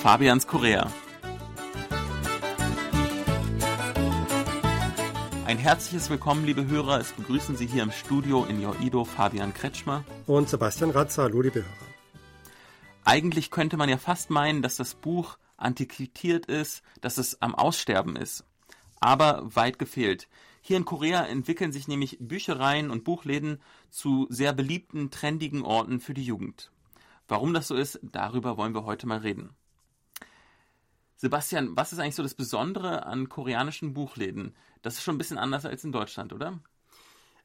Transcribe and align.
Fabians 0.00 0.46
Korea. 0.46 0.90
Ein 5.44 5.58
herzliches 5.58 6.08
Willkommen, 6.08 6.46
liebe 6.46 6.66
Hörer. 6.66 7.00
Es 7.00 7.12
begrüßen 7.12 7.54
Sie 7.54 7.66
hier 7.66 7.82
im 7.82 7.92
Studio 7.92 8.46
in 8.46 8.62
Joido 8.62 9.04
Fabian 9.04 9.52
Kretschmer 9.52 10.02
und 10.26 10.48
Sebastian 10.48 10.88
Ratzer. 10.88 11.24
Hallo, 11.24 11.42
liebe 11.42 11.58
Hörer. 11.66 11.86
Eigentlich 13.04 13.50
könnte 13.50 13.76
man 13.76 13.90
ja 13.90 13.98
fast 13.98 14.30
meinen, 14.30 14.62
dass 14.62 14.76
das 14.76 14.94
Buch 14.94 15.36
antiquiert 15.58 16.46
ist, 16.46 16.80
dass 17.02 17.18
es 17.18 17.42
am 17.42 17.54
Aussterben 17.54 18.16
ist. 18.16 18.46
Aber 19.00 19.54
weit 19.54 19.78
gefehlt. 19.78 20.28
Hier 20.62 20.78
in 20.78 20.86
Korea 20.86 21.26
entwickeln 21.26 21.72
sich 21.72 21.88
nämlich 21.88 22.16
Büchereien 22.20 22.90
und 22.90 23.04
Buchläden 23.04 23.60
zu 23.90 24.26
sehr 24.30 24.54
beliebten, 24.54 25.10
trendigen 25.10 25.60
Orten 25.60 26.00
für 26.00 26.14
die 26.14 26.24
Jugend. 26.24 26.72
Warum 27.28 27.52
das 27.52 27.68
so 27.68 27.74
ist, 27.74 28.00
darüber 28.02 28.56
wollen 28.56 28.74
wir 28.74 28.86
heute 28.86 29.06
mal 29.06 29.18
reden. 29.18 29.50
Sebastian, 31.20 31.76
was 31.76 31.92
ist 31.92 31.98
eigentlich 31.98 32.14
so 32.14 32.22
das 32.22 32.32
Besondere 32.32 33.04
an 33.04 33.28
koreanischen 33.28 33.92
Buchläden? 33.92 34.56
Das 34.80 34.94
ist 34.94 35.02
schon 35.02 35.16
ein 35.16 35.18
bisschen 35.18 35.36
anders 35.36 35.66
als 35.66 35.84
in 35.84 35.92
Deutschland, 35.92 36.32
oder? 36.32 36.60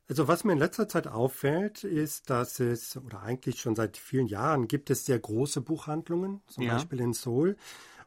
Also 0.08 0.30
was 0.30 0.46
mir 0.46 0.54
in 0.54 0.60
letzter 0.60 0.88
Zeit 0.88 1.08
auffällt, 1.08 1.84
ist, 1.84 2.30
dass 2.30 2.62
es, 2.62 2.96
oder 2.96 3.24
eigentlich 3.24 3.60
schon 3.60 3.76
seit 3.76 3.98
vielen 3.98 4.28
Jahren 4.28 4.70
gibt 4.70 4.90
es 4.92 5.06
sehr 5.06 5.20
große 5.20 5.60
Buchhandlungen, 5.60 6.42
zum 6.48 6.64
ja. 6.64 6.76
Beispiel 6.76 7.02
in 7.02 7.12
Seoul. 7.12 7.58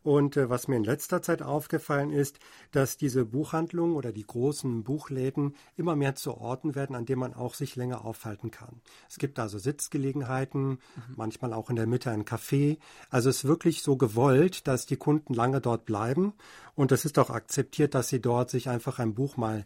Und 0.03 0.37
äh, 0.37 0.49
was 0.49 0.69
mir 0.69 0.77
in 0.77 0.85
letzter 0.85 1.23
Zeit 1.23 1.43
aufgefallen 1.43 2.11
ist, 2.11 2.39
dass 2.73 2.97
diese 2.97 3.25
Buchhandlungen 3.25 3.95
oder 3.97 4.13
die 4.13 4.27
großen 4.27 4.85
Buchläden 4.85 5.55
immer 5.77 5.97
mehr 5.97 6.15
zu 6.15 6.37
Orten 6.37 6.75
werden, 6.75 6.97
an 6.97 7.07
denen 7.07 7.21
man 7.21 7.35
auch 7.35 7.55
sich 7.55 7.77
länger 7.77 8.05
aufhalten 8.05 8.51
kann. 8.51 8.81
Es 9.09 9.19
gibt 9.19 9.39
also 9.39 9.59
Sitzgelegenheiten, 9.59 10.69
mhm. 10.69 10.79
manchmal 11.17 11.53
auch 11.53 11.71
in 11.71 11.77
der 11.77 11.87
Mitte 11.87 12.11
ein 12.11 12.25
Café. 12.25 12.79
Also 13.11 13.31
es 13.31 13.39
ist 13.39 13.45
wirklich 13.45 13.83
so 13.83 13.97
gewollt, 13.97 14.67
dass 14.67 14.87
die 14.87 14.97
Kunden 14.97 15.35
lange 15.35 15.61
dort 15.61 15.85
bleiben. 15.85 16.35
Und 16.75 16.93
es 16.93 17.05
ist 17.05 17.19
auch 17.19 17.31
akzeptiert, 17.31 17.95
dass 17.95 18.09
sie 18.09 18.21
dort 18.21 18.51
sich 18.51 18.69
einfach 18.69 18.99
ein 18.99 19.15
Buch 19.15 19.37
mal 19.37 19.65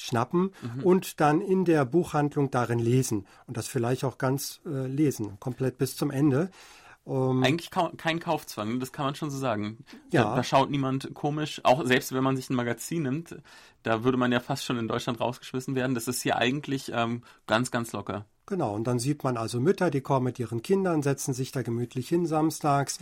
schnappen 0.00 0.52
mhm. 0.62 0.82
und 0.82 1.20
dann 1.20 1.40
in 1.40 1.64
der 1.64 1.84
Buchhandlung 1.84 2.50
darin 2.50 2.78
lesen 2.78 3.26
und 3.46 3.56
das 3.56 3.66
vielleicht 3.66 4.02
auch 4.04 4.16
ganz 4.16 4.60
äh, 4.64 4.86
lesen, 4.86 5.38
komplett 5.40 5.76
bis 5.76 5.94
zum 5.94 6.10
Ende. 6.10 6.50
Um, 7.04 7.42
Eigentlich 7.42 7.70
kein 7.70 8.20
Kaufzwang, 8.20 8.78
das 8.78 8.92
kann 8.92 9.06
man 9.06 9.14
schon 9.14 9.30
so 9.30 9.38
sagen. 9.38 9.78
Ja. 10.12 10.24
Da, 10.24 10.36
da, 10.36 10.44
schaut 10.44 10.70
niemand 10.70 11.12
komisch, 11.14 11.60
auch 11.64 11.84
selbst 11.84 12.12
wenn 12.12 12.22
man 12.22 12.36
sich 12.36 12.50
ein 12.50 12.54
Magazin 12.54 13.02
nimmt, 13.04 13.36
da 13.82 14.04
würde 14.04 14.18
man 14.18 14.30
ja 14.32 14.38
fast 14.38 14.64
schon 14.64 14.78
in 14.78 14.86
Deutschland 14.86 15.18
rausgeschmissen 15.18 15.74
werden. 15.74 15.94
Das 15.94 16.08
ist 16.08 16.22
hier 16.22 16.36
eigentlich 16.36 16.92
ähm, 16.94 17.22
ganz, 17.46 17.70
ganz 17.70 17.92
locker. 17.92 18.26
Genau, 18.46 18.74
und 18.74 18.84
dann 18.84 18.98
sieht 18.98 19.24
man 19.24 19.36
also 19.36 19.60
Mütter, 19.60 19.90
die 19.90 20.02
kommen 20.02 20.24
mit 20.24 20.38
ihren 20.38 20.62
Kindern, 20.62 21.02
setzen 21.02 21.34
sich 21.34 21.52
da 21.52 21.62
gemütlich 21.62 22.08
hin 22.08 22.26
samstags 22.26 22.98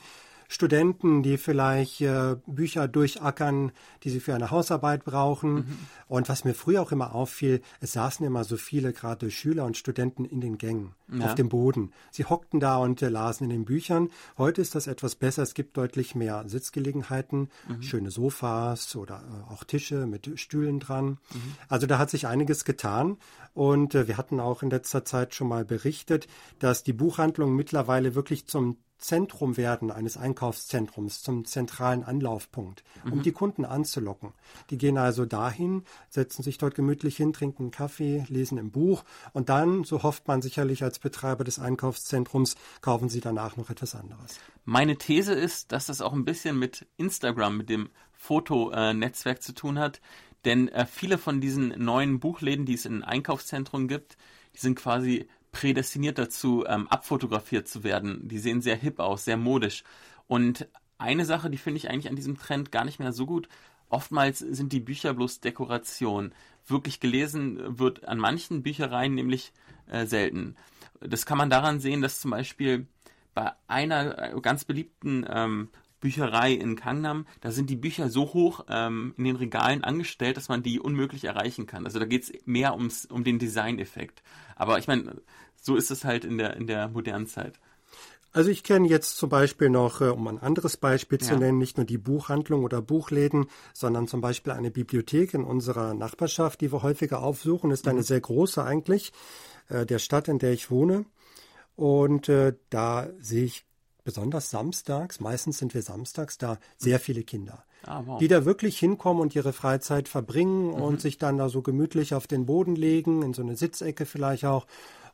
Studenten, 0.48 1.22
die 1.22 1.36
vielleicht 1.36 2.00
äh, 2.00 2.36
Bücher 2.46 2.88
durchackern, 2.88 3.70
die 4.02 4.10
sie 4.10 4.20
für 4.20 4.34
eine 4.34 4.50
Hausarbeit 4.50 5.04
brauchen. 5.04 5.54
Mhm. 5.54 5.78
Und 6.08 6.28
was 6.30 6.44
mir 6.44 6.54
früher 6.54 6.80
auch 6.80 6.90
immer 6.90 7.14
auffiel, 7.14 7.60
es 7.80 7.92
saßen 7.92 8.24
immer 8.24 8.44
so 8.44 8.56
viele, 8.56 8.94
gerade 8.94 9.30
Schüler 9.30 9.66
und 9.66 9.76
Studenten 9.76 10.24
in 10.24 10.40
den 10.40 10.56
Gängen, 10.56 10.94
ja. 11.12 11.26
auf 11.26 11.34
dem 11.34 11.48
Boden. 11.48 11.92
Sie 12.10 12.24
hockten 12.24 12.60
da 12.60 12.78
und 12.78 13.02
äh, 13.02 13.08
lasen 13.08 13.44
in 13.44 13.50
den 13.50 13.64
Büchern. 13.64 14.10
Heute 14.36 14.60
ist 14.60 14.74
das 14.74 14.86
etwas 14.86 15.14
besser. 15.14 15.42
Es 15.42 15.54
gibt 15.54 15.76
deutlich 15.76 16.14
mehr 16.14 16.44
Sitzgelegenheiten, 16.46 17.50
mhm. 17.68 17.82
schöne 17.82 18.10
Sofas 18.10 18.96
oder 18.96 19.22
äh, 19.22 19.52
auch 19.52 19.64
Tische 19.64 20.06
mit 20.06 20.38
Stühlen 20.38 20.80
dran. 20.80 21.18
Mhm. 21.32 21.54
Also 21.68 21.86
da 21.86 21.98
hat 21.98 22.10
sich 22.10 22.26
einiges 22.26 22.64
getan. 22.64 23.16
Und 23.54 23.94
äh, 23.94 24.06
wir 24.06 24.16
hatten 24.16 24.40
auch 24.40 24.62
in 24.62 24.70
letzter 24.70 25.04
Zeit 25.04 25.34
schon 25.34 25.48
mal 25.48 25.64
berichtet, 25.64 26.28
dass 26.58 26.82
die 26.82 26.92
Buchhandlungen 26.92 27.56
mittlerweile 27.56 28.14
wirklich 28.14 28.46
zum 28.46 28.76
Zentrum 28.98 29.56
werden 29.56 29.92
eines 29.92 30.16
Einkaufszentrums, 30.16 31.22
zum 31.22 31.44
zentralen 31.44 32.02
Anlaufpunkt, 32.02 32.82
um 33.04 33.18
mhm. 33.18 33.22
die 33.22 33.32
Kunden 33.32 33.64
anzulocken. 33.64 34.32
Die 34.70 34.78
gehen 34.78 34.98
also 34.98 35.24
dahin, 35.24 35.84
setzen 36.10 36.42
sich 36.42 36.58
dort 36.58 36.74
gemütlich 36.74 37.16
hin, 37.16 37.32
trinken 37.32 37.64
einen 37.64 37.70
Kaffee, 37.70 38.24
lesen 38.28 38.58
im 38.58 38.72
Buch 38.72 39.04
und 39.32 39.48
dann, 39.48 39.84
so 39.84 40.02
hofft 40.02 40.26
man 40.26 40.42
sicherlich 40.42 40.82
als 40.82 40.97
Betreiber 40.98 41.44
des 41.44 41.58
Einkaufszentrums, 41.58 42.56
kaufen 42.80 43.08
sie 43.08 43.20
danach 43.20 43.56
noch 43.56 43.70
etwas 43.70 43.94
anderes. 43.94 44.38
Meine 44.64 44.96
These 44.96 45.32
ist, 45.32 45.72
dass 45.72 45.86
das 45.86 46.00
auch 46.00 46.12
ein 46.12 46.24
bisschen 46.24 46.58
mit 46.58 46.86
Instagram, 46.96 47.56
mit 47.56 47.68
dem 47.68 47.90
Fotonetzwerk 48.12 49.42
zu 49.42 49.52
tun 49.54 49.78
hat, 49.78 50.00
denn 50.44 50.68
äh, 50.68 50.86
viele 50.86 51.18
von 51.18 51.40
diesen 51.40 51.68
neuen 51.82 52.20
Buchläden, 52.20 52.66
die 52.66 52.74
es 52.74 52.84
in 52.84 53.02
Einkaufszentren 53.02 53.88
gibt, 53.88 54.16
die 54.54 54.60
sind 54.60 54.76
quasi 54.76 55.28
prädestiniert 55.52 56.18
dazu, 56.18 56.64
ähm, 56.66 56.88
abfotografiert 56.88 57.68
zu 57.68 57.82
werden. 57.82 58.28
Die 58.28 58.38
sehen 58.38 58.60
sehr 58.60 58.76
hip 58.76 59.00
aus, 59.00 59.24
sehr 59.24 59.36
modisch. 59.36 59.82
Und 60.26 60.68
eine 60.98 61.24
Sache, 61.24 61.50
die 61.50 61.58
finde 61.58 61.78
ich 61.78 61.88
eigentlich 61.88 62.08
an 62.08 62.16
diesem 62.16 62.38
Trend 62.38 62.70
gar 62.70 62.84
nicht 62.84 62.98
mehr 62.98 63.12
so 63.12 63.24
gut. 63.24 63.48
Oftmals 63.88 64.38
sind 64.38 64.72
die 64.72 64.80
Bücher 64.80 65.14
bloß 65.14 65.40
Dekoration. 65.40 66.32
Wirklich 66.66 67.00
gelesen 67.00 67.78
wird 67.78 68.06
an 68.06 68.18
manchen 68.18 68.62
Büchereien 68.62 69.14
nämlich 69.14 69.52
äh, 69.86 70.06
selten. 70.06 70.56
Das 71.00 71.26
kann 71.26 71.38
man 71.38 71.50
daran 71.50 71.80
sehen, 71.80 72.02
dass 72.02 72.20
zum 72.20 72.32
Beispiel 72.32 72.86
bei 73.34 73.52
einer 73.66 74.34
äh, 74.34 74.40
ganz 74.40 74.64
beliebten 74.64 75.26
ähm, 75.28 75.68
Bücherei 76.00 76.52
in 76.52 76.76
Kangnam, 76.76 77.26
da 77.40 77.50
sind 77.50 77.70
die 77.70 77.76
Bücher 77.76 78.08
so 78.08 78.32
hoch 78.32 78.64
ähm, 78.68 79.14
in 79.16 79.24
den 79.24 79.36
Regalen 79.36 79.82
angestellt, 79.82 80.36
dass 80.36 80.48
man 80.48 80.62
die 80.62 80.78
unmöglich 80.78 81.24
erreichen 81.24 81.66
kann. 81.66 81.84
Also 81.84 81.98
da 81.98 82.04
geht 82.04 82.22
es 82.22 82.32
mehr 82.46 82.74
ums, 82.74 83.06
um 83.06 83.24
den 83.24 83.38
Designeffekt. 83.38 84.22
Aber 84.54 84.78
ich 84.78 84.86
meine, 84.86 85.20
so 85.60 85.76
ist 85.76 85.90
es 85.90 86.04
halt 86.04 86.24
in 86.24 86.38
der, 86.38 86.56
in 86.56 86.66
der 86.66 86.88
modernen 86.88 87.26
Zeit. 87.26 87.58
Also 88.38 88.50
ich 88.50 88.62
kenne 88.62 88.86
jetzt 88.86 89.16
zum 89.16 89.30
Beispiel 89.30 89.68
noch, 89.68 90.00
äh, 90.00 90.10
um 90.10 90.28
ein 90.28 90.38
anderes 90.38 90.76
Beispiel 90.76 91.18
zu 91.18 91.32
ja. 91.32 91.40
nennen, 91.40 91.58
nicht 91.58 91.76
nur 91.76 91.84
die 91.84 91.98
Buchhandlung 91.98 92.62
oder 92.62 92.80
Buchläden, 92.80 93.46
sondern 93.74 94.06
zum 94.06 94.20
Beispiel 94.20 94.52
eine 94.52 94.70
Bibliothek 94.70 95.34
in 95.34 95.42
unserer 95.42 95.92
Nachbarschaft, 95.92 96.60
die 96.60 96.70
wir 96.70 96.84
häufiger 96.84 97.20
aufsuchen, 97.20 97.72
ist 97.72 97.88
eine 97.88 97.98
mhm. 97.98 98.04
sehr 98.04 98.20
große 98.20 98.62
eigentlich, 98.62 99.12
äh, 99.70 99.84
der 99.86 99.98
Stadt, 99.98 100.28
in 100.28 100.38
der 100.38 100.52
ich 100.52 100.70
wohne. 100.70 101.04
Und 101.74 102.28
äh, 102.28 102.54
da 102.70 103.08
sehe 103.18 103.42
ich 103.42 103.66
besonders 104.04 104.50
samstags, 104.50 105.18
meistens 105.18 105.58
sind 105.58 105.74
wir 105.74 105.82
samstags 105.82 106.38
da, 106.38 106.60
sehr 106.76 107.00
viele 107.00 107.24
Kinder. 107.24 107.64
Ah, 107.82 108.02
wow. 108.06 108.20
Die 108.20 108.28
da 108.28 108.44
wirklich 108.44 108.78
hinkommen 108.78 109.20
und 109.20 109.34
ihre 109.34 109.52
Freizeit 109.52 110.08
verbringen 110.08 110.68
mhm. 110.68 110.74
und 110.74 111.00
sich 111.00 111.18
dann 111.18 111.38
da 111.38 111.48
so 111.48 111.60
gemütlich 111.60 112.14
auf 112.14 112.28
den 112.28 112.46
Boden 112.46 112.76
legen, 112.76 113.22
in 113.22 113.34
so 113.34 113.42
eine 113.42 113.56
Sitzecke 113.56 114.06
vielleicht 114.06 114.44
auch 114.44 114.68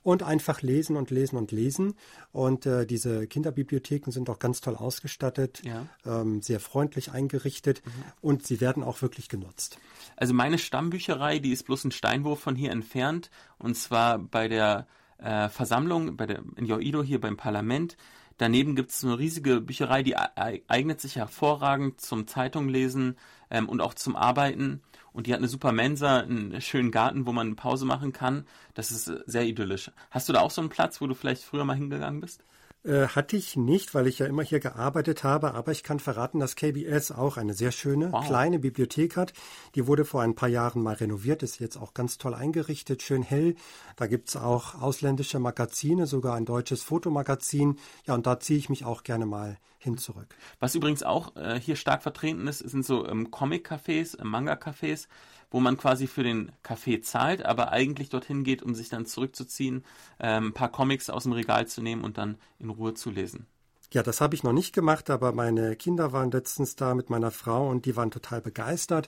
und 0.05 0.23
einfach 0.23 0.63
lesen 0.63 0.97
und 0.97 1.11
lesen 1.11 1.37
und 1.37 1.51
lesen. 1.51 1.95
Und 2.31 2.67
äh, 2.67 2.87
diese 2.87 3.27
Kinderbibliotheken 3.27 4.13
sind 4.13 4.31
auch 4.31 4.39
ganz 4.39 4.61
toll 4.61 4.77
ausgestattet, 4.77 5.63
ja. 5.65 5.87
ähm, 6.07 6.43
sehr 6.43 6.61
freundlich 6.61 7.11
eingerichtet 7.11 7.83
mhm. 7.85 7.91
und 8.21 8.47
sie 8.47 8.61
werden 8.61 8.85
auch 8.85 9.03
wirklich 9.03 9.29
genutzt. 9.29 9.79
Also 10.15 10.35
meine 10.35 10.59
Stammbücherei, 10.59 11.41
die 11.41 11.53
ist 11.53 11.65
bloß 11.65 11.87
ein 11.87 11.91
Steinwurf 11.91 12.39
von 12.39 12.55
hier 12.55 12.71
entfernt 12.71 13.31
und 13.59 13.77
zwar 13.77 14.19
bei 14.19 14.47
der 14.47 14.87
äh, 15.19 15.49
Versammlung 15.49 16.17
bei 16.17 16.27
der, 16.27 16.43
in 16.57 16.67
Joido 16.67 17.03
hier 17.03 17.21
beim 17.21 17.37
Parlament. 17.37 17.97
Daneben 18.39 18.75
gibt 18.75 18.91
es 18.91 19.05
eine 19.05 19.19
riesige 19.19 19.61
Bücherei, 19.61 20.03
die 20.03 20.17
eignet 20.17 21.01
sich 21.01 21.17
hervorragend 21.17 22.01
zum 22.01 22.27
Zeitunglesen 22.27 23.17
ähm, 23.51 23.69
und 23.69 23.81
auch 23.81 23.95
zum 23.95 24.17
Arbeiten. 24.17 24.83
Und 25.13 25.29
die 25.29 25.33
hat 25.33 25.39
eine 25.39 25.49
super 25.49 25.71
Mensa, 25.71 26.19
einen 26.19 26.61
schönen 26.61 26.91
Garten, 26.91 27.27
wo 27.27 27.33
man 27.33 27.55
Pause 27.55 27.87
machen 27.87 28.13
kann. 28.13 28.45
Das 28.75 28.91
ist 28.91 29.05
sehr 29.05 29.45
idyllisch. 29.45 29.93
Hast 30.11 30.29
du 30.29 30.33
da 30.33 30.41
auch 30.41 30.51
so 30.51 30.61
einen 30.61 30.71
Platz, 30.71 31.01
wo 31.01 31.07
du 31.07 31.15
vielleicht 31.15 31.45
früher 31.45 31.65
mal 31.65 31.77
hingegangen 31.77 32.21
bist? 32.21 32.43
Äh, 32.85 33.09
hatte 33.09 33.37
ich 33.37 33.57
nicht, 33.57 33.95
weil 33.95 34.07
ich 34.07 34.19
ja 34.19 34.27
immer 34.27 34.43
hier 34.43 34.61
gearbeitet 34.61 35.25
habe, 35.25 35.55
aber 35.55 35.73
ich 35.73 35.83
kann 35.83 36.01
verraten, 36.01 36.39
dass 36.39 36.55
KBS 36.55 37.13
auch 37.13 37.39
eine 37.39 37.55
sehr 37.55 37.73
schöne 37.73 38.13
wow. 38.13 38.27
kleine 38.27 38.59
Bibliothek 38.59 39.17
hat. 39.17 39.33
Die 39.75 39.87
wurde 39.87 40.05
vor 40.05 40.21
ein 40.21 40.35
paar 40.35 40.51
Jahren 40.51 40.83
mal 40.83 40.95
renoviert, 40.95 41.43
ist 41.43 41.61
jetzt 41.61 41.79
auch 41.79 41.95
ganz 41.95 42.19
toll 42.19 42.35
eingerichtet, 42.35 43.03
schön 43.03 43.23
hell. 43.23 43.55
Da 43.97 44.07
gibt's 44.07 44.37
auch 44.37 44.75
ausländische 44.83 45.39
Magazine, 45.39 46.07
sogar 46.07 46.35
ein 46.35 46.45
deutsches 46.45 46.83
Fotomagazin. 46.83 47.79
Ja, 48.07 48.15
und 48.15 48.27
da 48.27 48.39
ziehe 48.39 48.59
ich 48.59 48.69
mich 48.69 48.85
auch 48.85 49.03
gerne 49.03 49.25
mal 49.25 49.57
hin 49.79 49.97
zurück. 49.97 50.35
Was 50.61 50.75
übrigens 50.75 51.03
auch 51.03 51.37
äh, 51.37 51.59
hier 51.59 51.77
stark 51.77 52.03
vertreten 52.03 52.47
ist, 52.49 52.59
sind 52.59 52.85
so 52.85 53.07
ähm, 53.07 53.31
Comic-Cafés, 53.31 54.19
äh, 54.19 54.25
Manga-Cafés 54.25 55.09
wo 55.55 55.61
man 55.61 55.77
quasi 55.77 56.09
für 56.09 56.25
den 56.25 56.51
Kaffee 56.65 57.01
zahlt, 57.01 57.47
aber 57.47 57.71
eigentlich 57.71 58.09
dorthin 58.09 58.43
geht, 58.43 58.61
um 58.61 58.75
sich 58.75 58.89
dann 58.89 59.07
zurückzuziehen, 59.07 59.85
ähm, 60.19 60.49
ein 60.49 60.53
paar 60.53 60.69
Comics 60.69 61.11
aus 61.11 61.23
dem 61.23 61.33
Regal 61.33 61.69
zu 61.69 61.81
nehmen 61.81 62.03
und 62.03 62.19
dann 62.19 62.39
in 62.59 62.71
Ruhe 62.71 62.95
zu 62.95 63.09
lesen. 63.09 63.47
Ja, 63.93 64.03
das 64.03 64.21
habe 64.21 64.35
ich 64.35 64.43
noch 64.43 64.53
nicht 64.53 64.75
gemacht, 64.75 65.11
aber 65.11 65.31
meine 65.31 65.77
Kinder 65.77 66.13
waren 66.13 66.33
letztens 66.33 66.75
da 66.75 66.97
mit 66.97 67.09
meiner 67.09 67.31
Frau 67.31 67.71
und 67.71 67.87
die 67.87 67.95
waren 67.95 68.11
total 68.11 68.41
begeistert. 68.41 69.07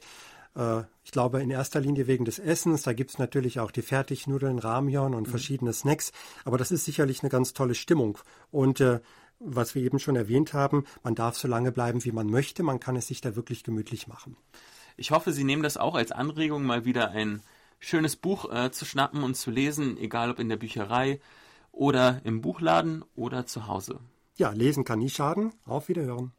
Äh, 0.54 0.82
ich 1.02 1.10
glaube 1.10 1.42
in 1.42 1.50
erster 1.50 1.80
Linie 1.80 2.06
wegen 2.06 2.24
des 2.24 2.38
Essens. 2.38 2.84
Da 2.84 2.92
gibt 2.92 3.10
es 3.10 3.18
natürlich 3.18 3.58
auch 3.58 3.72
die 3.72 3.82
Fertignudeln, 3.82 4.60
Ramion 4.60 5.14
und 5.14 5.26
mhm. 5.26 5.30
verschiedene 5.30 5.72
Snacks. 5.72 6.12
Aber 6.44 6.58
das 6.58 6.70
ist 6.70 6.84
sicherlich 6.84 7.24
eine 7.24 7.30
ganz 7.30 7.54
tolle 7.54 7.74
Stimmung. 7.74 8.18
Und 8.52 8.80
äh, 8.80 9.00
was 9.40 9.74
wir 9.74 9.82
eben 9.82 9.98
schon 9.98 10.14
erwähnt 10.14 10.52
haben, 10.52 10.84
man 11.02 11.16
darf 11.16 11.36
so 11.36 11.48
lange 11.48 11.72
bleiben, 11.72 12.04
wie 12.04 12.12
man 12.12 12.30
möchte. 12.30 12.62
Man 12.62 12.78
kann 12.78 12.94
es 12.94 13.08
sich 13.08 13.20
da 13.20 13.34
wirklich 13.34 13.64
gemütlich 13.64 14.06
machen. 14.06 14.36
Ich 14.96 15.10
hoffe, 15.10 15.32
Sie 15.32 15.44
nehmen 15.44 15.62
das 15.62 15.76
auch 15.76 15.94
als 15.94 16.12
Anregung, 16.12 16.64
mal 16.64 16.84
wieder 16.84 17.10
ein 17.10 17.42
schönes 17.78 18.16
Buch 18.16 18.50
äh, 18.50 18.70
zu 18.70 18.84
schnappen 18.84 19.22
und 19.22 19.36
zu 19.36 19.50
lesen, 19.50 19.98
egal 19.98 20.30
ob 20.30 20.38
in 20.38 20.48
der 20.48 20.56
Bücherei 20.56 21.20
oder 21.70 22.20
im 22.24 22.40
Buchladen 22.40 23.04
oder 23.14 23.46
zu 23.46 23.66
Hause. 23.66 24.00
Ja, 24.36 24.50
lesen 24.50 24.84
kann 24.84 24.98
nie 24.98 25.10
schaden. 25.10 25.52
Auf 25.66 25.88
Wiederhören. 25.88 26.32